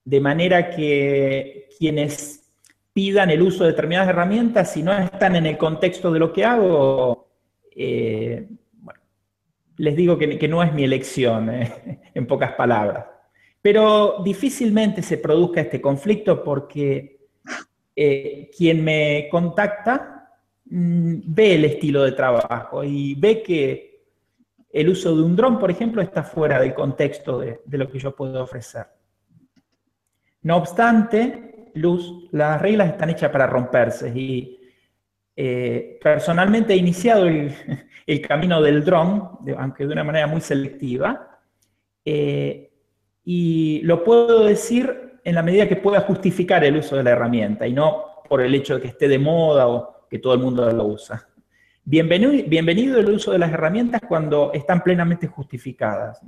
[0.05, 2.53] de manera que quienes
[2.93, 6.45] pidan el uso de determinadas herramientas, si no están en el contexto de lo que
[6.45, 7.31] hago,
[7.75, 8.47] les
[9.97, 11.51] digo que, no es mi elección,
[12.15, 13.12] en pocas palabras.
[13.63, 17.21] Pero difícilmente se produzca este conflicto porque
[17.95, 20.29] eh, quien me contacta
[20.65, 23.93] mm, ve el estilo de trabajo y ve que
[24.73, 28.17] el uso de un dron, por ejemplo, está fuera del contexto de, lo que yo
[28.17, 28.87] puedo ofrecer.
[30.43, 34.59] No obstante, Luz, las reglas están hechas para romperse y
[35.37, 37.55] eh, personalmente he iniciado el,
[38.27, 41.39] camino del dron, aunque de una manera muy selectiva,
[42.05, 42.72] eh,
[43.25, 47.67] y lo puedo decir en la medida que pueda justificar el uso de la herramienta
[47.67, 50.71] y no por el hecho de que esté de moda o que todo el mundo
[50.71, 51.29] lo usa.
[51.85, 56.21] Bienvenido, bienvenido el uso de las herramientas cuando están plenamente justificadas.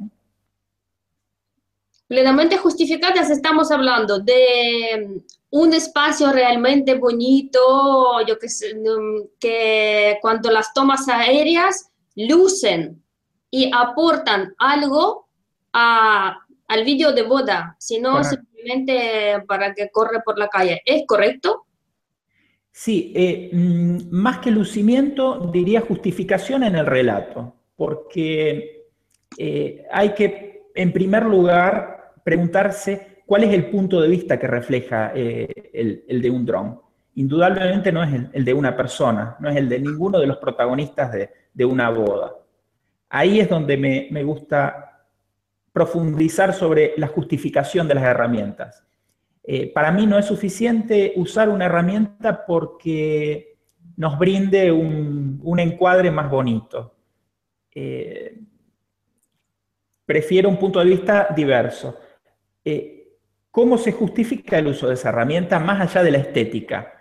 [2.06, 11.08] Plenamente justificadas estamos hablando de un espacio realmente bonito, yo mm, que cuando las tomas
[11.08, 13.02] aéreas lucen
[13.50, 15.28] y aportan algo
[15.72, 20.82] a al vídeo de boda, sino simplemente para que corre por la calle.
[20.84, 21.66] ¿Es correcto?
[22.70, 28.88] Sí, eh, mm, más que lucimiento, diría justificación en el relato, porque
[29.38, 35.12] eh, hay que, en primer lugar, preguntarse cuál es el punto de vista que refleja
[35.14, 36.80] eh, el, de un dron.
[37.14, 41.12] Indudablemente no es el, de una persona, no es el de ninguno de los protagonistas
[41.12, 42.34] de, una boda.
[43.08, 44.93] Ahí es donde me, me gusta
[45.74, 48.84] profundizar sobre la justificación de las herramientas.
[49.42, 53.56] Eh, para mí no es suficiente usar una herramienta porque
[53.96, 56.94] nos brinde un, encuadre más bonito.
[57.74, 58.40] Eh,
[60.06, 61.98] prefiero un punto de vista diverso.
[62.64, 63.18] Eh,
[63.50, 66.92] ¿Cómo se justifica el uso de esa herramienta más allá de la estética?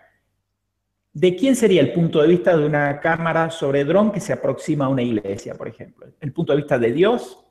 [1.14, 4.86] ¿De quién sería el punto de vista de una cámara sobre dron que se aproxima
[4.86, 6.08] a una iglesia, por ejemplo?
[6.20, 7.46] ¿El punto de vista de Dios?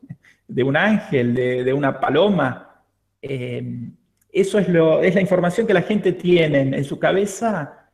[0.54, 2.84] De un ángel, de, una paloma.
[3.20, 3.90] Eh,
[4.30, 7.90] eso es, lo, es la información que la gente tiene en, su cabeza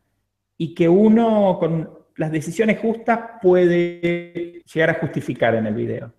[0.57, 6.12] y que uno con las decisiones justas puede llegar a justificar en el video.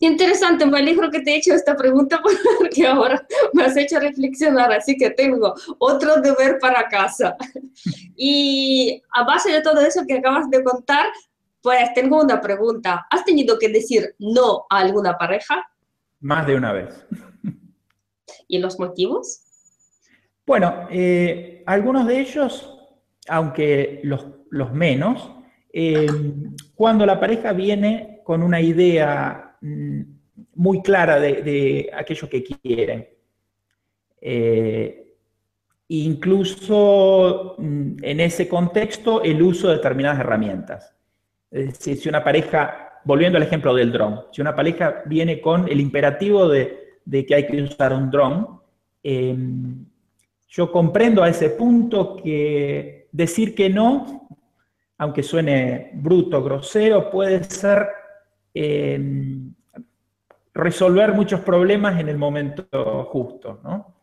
[0.00, 2.22] Interesante, me alegro que te he hecho esta pregunta
[2.58, 7.36] porque ahora me has hecho reflexionar, así que tengo otro deber para casa.
[8.20, 11.06] Y a base de todo eso que acabas de contar,
[11.62, 13.06] pues tengo una pregunta.
[13.10, 15.68] ¿Has tenido que decir no a alguna pareja?
[16.20, 17.06] Más de una vez.
[18.46, 19.42] ¿Y los motivos?
[20.46, 22.78] Bueno, eh, algunos de ellos,
[23.28, 25.30] aunque los, menos,
[25.72, 26.06] eh,
[26.74, 30.00] cuando la pareja viene con una idea mm,
[30.54, 33.08] muy clara de, aquello que quieren.
[34.20, 35.14] Eh,
[35.88, 40.97] incluso mm, en ese contexto, el uso de determinadas herramientas.
[41.50, 45.68] Es decir, si una pareja, volviendo al ejemplo del dron, si una pareja viene con
[45.68, 48.60] el imperativo de, que hay que usar un dron,
[49.02, 49.84] em,
[50.48, 54.28] yo comprendo a ese punto que decir que no,
[54.98, 57.88] aunque suene bruto, grosero, puede ser
[58.52, 59.54] em,
[60.52, 62.66] resolver muchos problemas en el momento
[63.10, 63.94] justo, ¿no?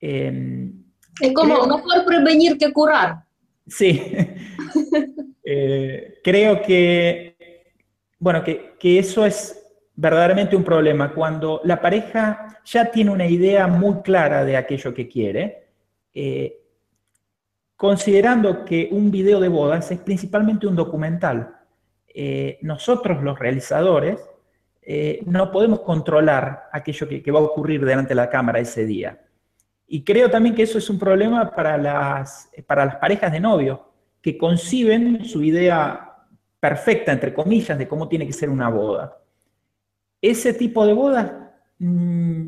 [0.00, 0.84] Em,
[1.20, 3.24] es como mejor prevenir que curar.
[3.66, 4.00] Sí.
[5.48, 7.36] Eh, creo que,
[8.18, 11.14] bueno, que, eso es verdaderamente un problema.
[11.14, 15.68] Cuando la pareja ya tiene una idea muy clara de aquello que quiere,
[16.12, 16.64] eh,
[17.76, 21.54] considerando que un video de bodas es principalmente un documental.
[22.08, 24.20] Eh, nosotros, los realizadores,
[25.26, 29.20] no podemos controlar aquello que, que, va a ocurrir delante de la cámara ese día.
[29.88, 33.80] Y creo también que eso es un problema para las, para las parejas de novios,
[34.26, 36.16] que conciben su idea
[36.58, 39.22] perfecta, entre comillas, de cómo tiene que ser una boda.
[40.20, 41.32] Ese tipo de bodas,
[41.78, 42.46] mm,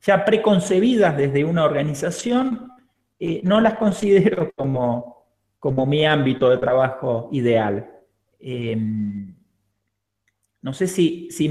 [0.00, 2.72] ya preconcebidas desde una organización,
[3.18, 5.26] eh, no las considero como,
[5.58, 7.86] como mi ámbito de trabajo ideal.
[8.38, 9.34] Em,
[10.62, 11.46] no sé si, si,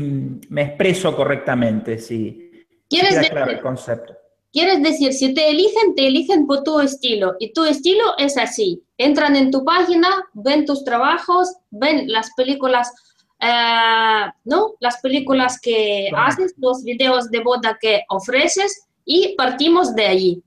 [0.49, 4.15] me expreso correctamente, si ¿Quieres claro el concepto.
[4.51, 8.83] Quieres decir, si te eligen, te eligen por tu estilo y tu estilo es así.
[8.99, 12.91] Entran en tu página, ven tus trabajos, ven las películas,
[13.39, 14.73] eh, ¿no?
[14.81, 20.43] Las películas que haces, los videos de boda que ofreces y partimos de allí.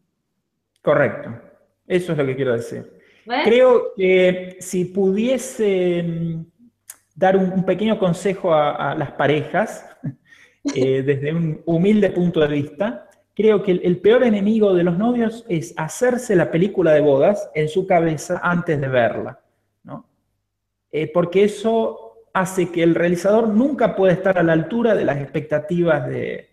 [0.82, 1.30] Correcto.
[1.86, 2.92] Eso es lo que quiero decir.
[3.24, 6.44] Creo que si pudiese mm,
[7.14, 9.86] dar un, pequeño consejo a, las parejas,
[10.74, 15.44] eh, desde un humilde punto de vista, creo que el, peor enemigo de los novios
[15.48, 19.40] es hacerse la película de bodas en su cabeza antes de verla,
[19.84, 20.06] ¿no?
[20.90, 25.18] Eh, porque eso hace que el realizador nunca pueda estar a la altura de las
[25.18, 26.48] expectativas de,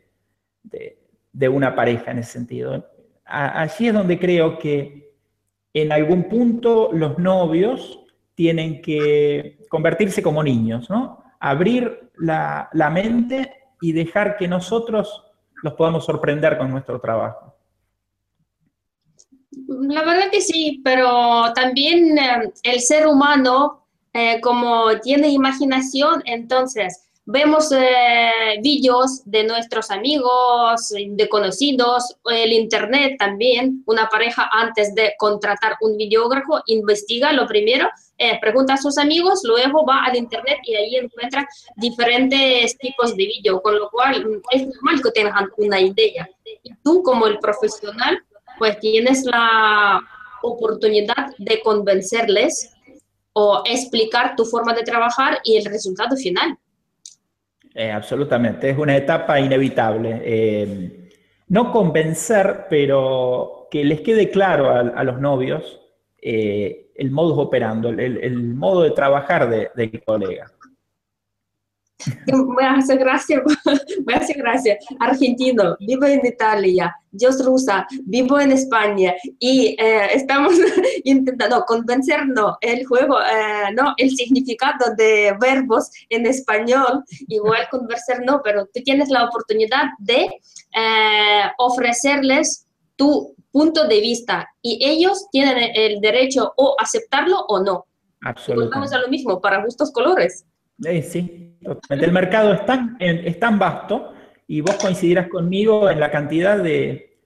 [0.63, 2.85] de, una pareja en ese sentido.
[3.25, 5.13] allí es donde creo que
[5.73, 8.05] en algún punto los novios
[8.35, 11.23] tienen que convertirse como niños, ¿no?
[11.39, 15.28] Abrir la, la mente y dejar que nosotros
[15.61, 17.55] los podamos sorprender con nuestro trabajo.
[19.67, 27.08] La verdad que sí, pero también eh, el ser humano, eh, como tiene imaginación, entonces
[27.31, 35.13] vemos eh, vídeos de nuestros amigos, de conocidos, el internet también, una pareja antes de
[35.19, 40.57] contratar un videógrafo investiga lo primero, eh, pregunta a sus amigos, luego va al internet
[40.63, 45.49] y ahí encuentra diferentes tipos de vídeo, con lo cual mm, es normal que tengas
[45.57, 46.27] una idea.
[46.63, 48.23] Y tú como el profesional,
[48.57, 50.01] pues tienes la
[50.41, 52.73] oportunidad de convencerles
[53.33, 56.57] o explicar tu forma de trabajar y el resultado final.
[57.73, 60.21] Eh, absolutamente, es una etapa inevitable.
[60.23, 61.09] Eh,
[61.47, 65.79] no convencer, pero que les quede claro a, los novios
[66.21, 70.51] eh, el modus operando, el, modo de trabajar del colega.
[72.27, 73.41] Me hace gracia,
[74.05, 74.77] me hace gracia.
[74.99, 80.53] Argentino, vivo en Italia, yo soy rusa, vivo en España y eh, estamos
[81.03, 88.41] intentando convencernos el juego, eh, no, el significado de verbos en español, igual conversar no,
[88.43, 90.29] pero tú tienes la oportunidad de
[90.75, 97.85] eh, ofrecerles tu punto de vista y ellos tienen el derecho o aceptarlo o no.
[98.21, 98.75] Absolutamente.
[98.75, 100.45] Vamos a lo mismo, para gustos colores.
[101.03, 101.57] Sí,
[101.89, 104.13] el mercado es tan, es tan vasto
[104.47, 107.17] y vos coincidirás conmigo en la cantidad de,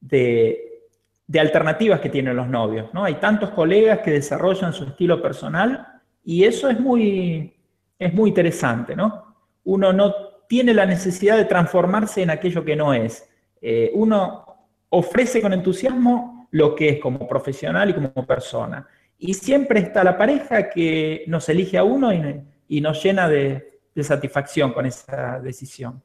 [0.00, 2.92] de, alternativas que tienen los novios.
[2.92, 3.04] ¿no?
[3.04, 5.86] Hay tantos colegas que desarrollan su estilo personal
[6.24, 7.54] y eso es muy,
[7.98, 8.96] es muy interesante.
[8.96, 9.36] ¿no?
[9.64, 10.12] Uno no
[10.48, 13.28] tiene la necesidad de transformarse en aquello que no es.
[13.60, 14.44] Eh, uno
[14.88, 18.86] ofrece con entusiasmo lo que es como profesional y como persona.
[19.18, 22.20] Y siempre está la pareja que nos elige a uno y
[22.68, 26.02] nos llena de, de satisfacción con esa decisión.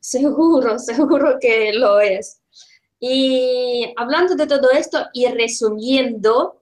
[0.00, 2.40] Seguro, seguro que lo es.
[3.00, 6.58] Y hablando de todo esto y resumiendo,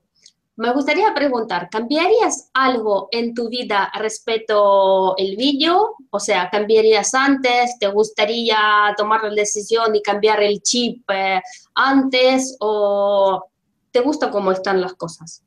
[0.56, 5.96] me gustaría preguntar, ¿cambiarías algo en tu vida respecto al vídeo?
[6.10, 7.78] O sea, ¿cambiarías antes?
[7.78, 8.58] ¿Te gustaría
[8.96, 11.40] tomar la decisión y cambiar el chip eh,
[11.74, 12.56] antes?
[12.60, 13.44] ¿O
[13.90, 15.42] te gusta cómo están las cosas?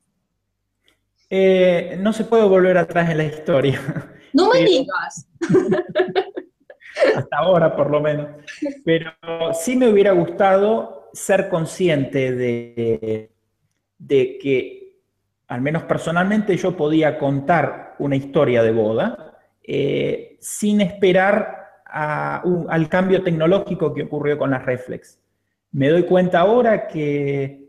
[1.30, 3.80] Eh, no se puede volver atrás en la historia.
[4.32, 5.28] No me digas.
[7.16, 8.28] Hasta ahora, por lo menos.
[8.84, 9.10] Pero
[9.52, 13.32] sí me hubiera gustado ser consciente de,
[13.98, 15.00] de que,
[15.48, 19.30] al menos personalmente, yo podía contar una historia de boda
[19.64, 25.18] eh, sin esperar al cambio tecnológico que ocurrió con las reflex.
[25.72, 27.59] Me doy cuenta ahora que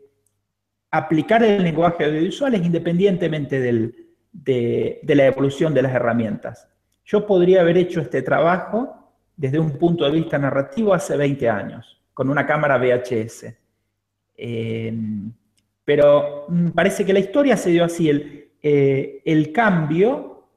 [0.91, 6.67] aplicar el lenguaje audiovisual es independientemente de, la evolución de las herramientas.
[7.05, 12.01] Yo podría haber hecho este trabajo desde un punto de vista narrativo hace 20 años,
[12.13, 13.45] con una cámara VHS.
[14.37, 14.93] Eh,
[15.83, 18.09] pero mm, parece que la historia se dio así.
[18.09, 20.47] El, eh, cambio,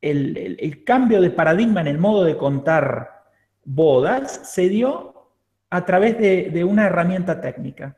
[0.00, 3.24] el, cambio de paradigma en el modo de contar
[3.64, 5.30] bodas se dio
[5.70, 7.96] a través de, una herramienta técnica.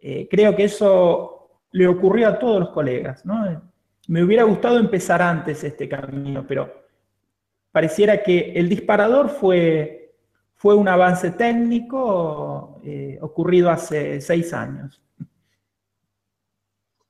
[0.00, 3.62] Eh, creo que eso le ocurrió a todos los colegas, ¿no?
[4.08, 6.84] Me hubiera gustado empezar antes este camino, pero
[7.70, 10.14] pareciera que el disparador fue,
[10.56, 15.00] fue un avance técnico eh, ocurrido hace seis años.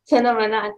[0.04, 0.72] Fenomenal.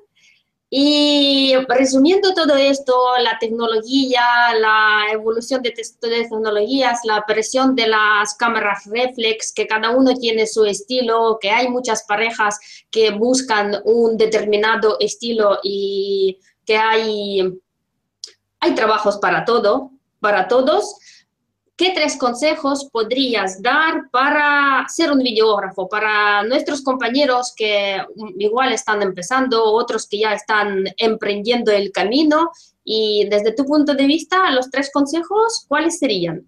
[0.75, 4.23] Y resumiendo todo esto, la tecnología,
[4.59, 10.64] la evolución de, tecnologías, la aparición de las cámaras reflex, que cada uno tiene su
[10.64, 12.59] estilo, que hay muchas parejas
[12.91, 17.53] que buscan un determinado estilo y que hay,
[18.61, 20.97] hay trabajos para todo, para todos.
[21.83, 28.01] ¿Qué tres consejos podrías dar para ser un videógrafo, para nuestros compañeros que
[28.39, 32.53] igual están empezando, otros que ya están emprendiendo el camino?
[32.85, 36.47] Y desde tu punto de vista, los tres consejos, ¿cuáles serían?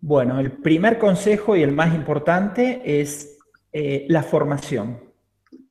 [0.00, 3.36] Bueno, el primer consejo y el más importante es
[3.70, 4.98] eh, la formación.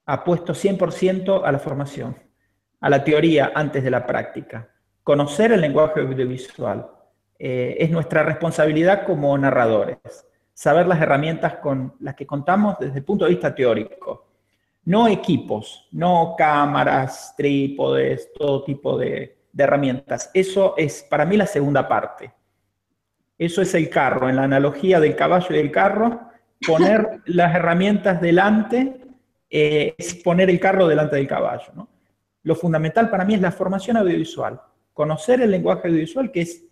[0.05, 2.15] Apuesto 100% a la formación,
[2.79, 4.69] a la teoría antes de la práctica.
[5.01, 6.91] Conocer el lenguaje audiovisual,
[7.39, 9.97] eh, es nuestra responsabilidad como narradores.
[10.53, 14.25] saber las herramientas con las que contamos desde el punto de vista teórico.
[14.85, 20.31] No equipos, no cámaras, trípodes, todo tipo de, de herramientas.
[20.33, 22.31] Eso es para mí la segunda parte.
[23.37, 26.21] Eso es el carro, en la analogía del caballo y del carro,
[26.65, 29.01] poner las herramientas delante
[29.49, 31.87] eh, es poner el carro delante del caballo.
[32.43, 34.59] Lo fundamental para mí es la formación audiovisual,
[34.93, 36.63] conocer el lenguaje audiovisual, que es,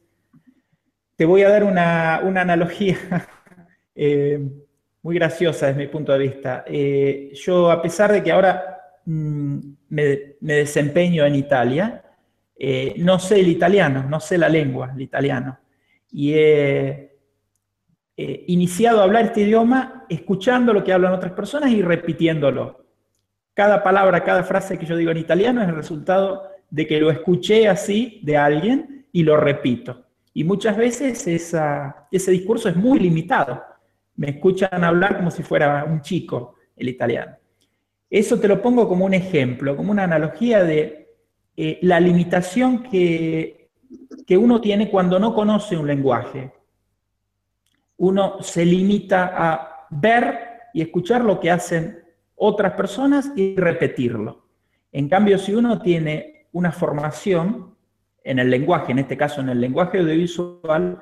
[1.16, 2.98] te voy a dar una, analogía
[3.96, 4.40] eh,
[5.02, 6.64] muy graciosa desde mi punto de vista.
[6.68, 9.60] Eh, yo, a pesar de que ahora mm,
[9.90, 12.02] me, desempeño en Italia,
[12.98, 15.60] no sé el italiano, no sé la lengua, el italiano.
[16.12, 17.12] Y he
[18.48, 22.86] iniciado a hablar este idioma escuchando lo que hablan otras personas y repitiéndolo.
[23.54, 27.10] Cada palabra, cada frase que yo digo en italiano es el resultado de que lo
[27.10, 30.05] escuché así de alguien y lo repito.
[30.38, 33.64] Y muchas veces ese discurso es muy limitado.
[34.18, 37.38] Me escuchan hablar como si fuera un chico el italiano.
[38.10, 41.16] Eso te lo pongo como un ejemplo, como una analogía de
[41.56, 43.70] eh, la limitación que,
[44.28, 46.52] que uno tiene cuando no conoce un lenguaje.
[47.96, 50.38] Uno se limita a ver
[50.74, 52.04] y escuchar lo que hacen
[52.36, 54.50] otras personas y repetirlo.
[54.92, 57.75] En cambio, si uno tiene una formación
[58.26, 61.02] en el lenguaje, en este caso en el lenguaje audiovisual,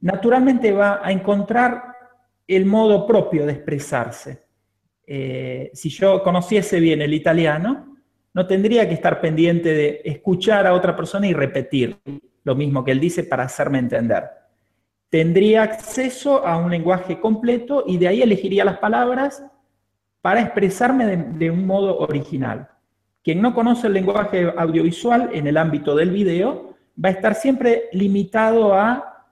[0.00, 1.82] naturalmente va a encontrar
[2.46, 4.46] el modo propio de expresarse.
[5.06, 7.96] Eh, si yo conociese bien el italiano,
[8.32, 11.98] no tendría que estar pendiente de escuchar a otra persona y repetir
[12.44, 14.24] lo mismo que él dice para hacerme entender.
[15.08, 19.44] Tendría acceso a un lenguaje completo y de ahí elegiría las palabras
[20.20, 22.68] para expresarme de, un modo original.
[23.22, 27.84] Quien no conoce el lenguaje audiovisual en el ámbito del video va a estar siempre
[27.92, 29.28] limitado a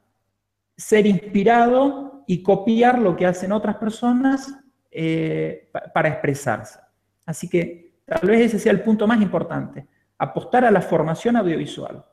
[0.76, 4.55] ser inspirado y copiar lo que hacen otras personas
[4.91, 6.78] eh, para expresarse.
[7.24, 9.86] Así que tal vez ese sea el punto más importante,
[10.18, 12.05] apostar a la formación audiovisual.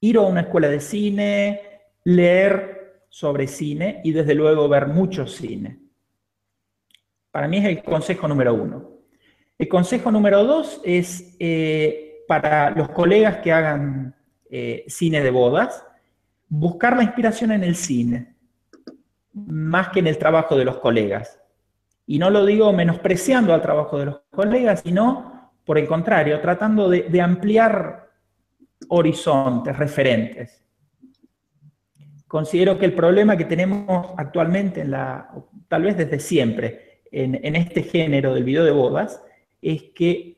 [0.00, 1.60] Ir a una escuela de cine,
[2.04, 5.78] leer sobre cine y desde luego ver mucho cine.
[7.30, 8.91] Para mí es el consejo número uno.
[9.58, 14.14] El consejo número dos es eh, para los colegas que hagan
[14.50, 15.84] eh, cine de bodas,
[16.48, 18.34] buscar la inspiración en el cine,
[19.32, 21.40] más que en el trabajo de los colegas.
[22.06, 26.88] Y no lo digo menospreciando al trabajo de los colegas, sino, por el contrario, tratando
[26.90, 28.10] de, ampliar
[28.88, 30.62] horizontes, referentes.
[32.26, 35.30] Considero que el problema que tenemos actualmente, en la,
[35.68, 39.22] tal vez desde siempre, en, este género del video de bodas
[39.62, 40.36] es que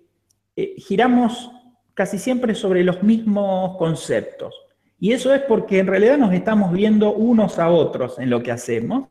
[0.55, 1.51] eh, giramos
[1.95, 4.55] casi siempre sobre los mismos conceptos.
[5.01, 8.53] Y eso es porque en realidad nos estamos viendo unos a otros en lo que
[8.53, 9.09] hacemos.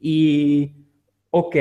[0.00, 0.72] Y,
[1.30, 1.56] ok,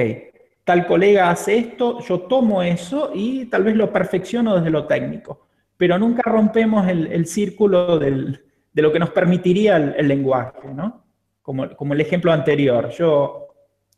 [0.63, 5.47] tal colega hace esto, yo tomo eso y tal vez lo perfecciono desde lo técnico.
[5.77, 8.39] Pero nunca rompemos el, círculo de
[8.73, 11.03] lo que nos permitiría el, lenguaje, ¿no?
[11.41, 12.89] Como, como el ejemplo anterior.
[12.89, 13.47] Yo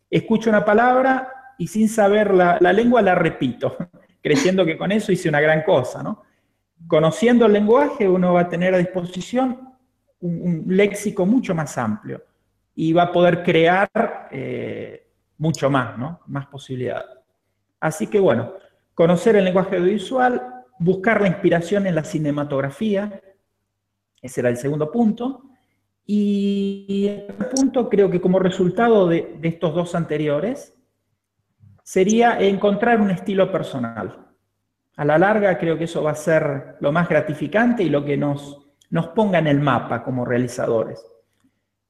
[0.10, 3.76] escucho una palabra, y sin saber la, lengua la repito,
[4.24, 6.24] creyendo que con eso hice una gran cosa, ¿no?
[6.88, 9.76] Conociendo el lenguaje uno va a tener a disposición
[10.22, 12.24] un, léxico mucho más amplio
[12.74, 13.90] y va a poder crear
[14.32, 15.06] eh,
[15.38, 16.22] mucho más, ¿no?
[16.28, 17.10] Más posibilidades.
[17.82, 18.54] Así que bueno,
[18.94, 20.42] conocer el lenguaje audiovisual,
[20.80, 23.22] buscar la inspiración en la cinematografía,
[24.22, 25.44] ese era el segundo punto.
[26.06, 30.79] Y el punto creo que como resultado de estos dos anteriores,
[31.90, 34.28] sería encontrar un estilo personal.
[34.96, 38.16] A la larga creo que eso va a ser lo más gratificante y lo que
[38.16, 38.60] nos,
[38.92, 41.04] nos ponga en el mapa como realizadores.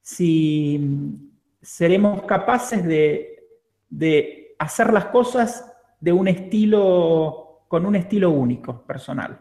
[0.01, 1.19] Si
[1.61, 3.43] seremos capaces de,
[3.89, 5.69] de hacer las cosas
[5.99, 9.37] de un estilo, con un estilo único, personal.